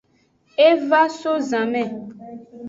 [0.67, 1.83] E va so zanme.